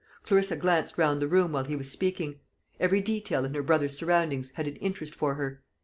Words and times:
Clarissa 0.23 0.55
glanced 0.55 0.97
round 0.97 1.21
the 1.21 1.27
room 1.27 1.51
while 1.51 1.63
he 1.65 1.75
was 1.75 1.91
speaking. 1.91 2.39
Every 2.79 3.01
detail 3.01 3.45
in 3.45 3.53
her 3.53 3.61
brother's 3.61 3.95
surroundings 3.95 4.49
had 4.55 4.67
an 4.67 4.77
interest 4.77 5.13
for 5.13 5.35
her. 5.35 5.61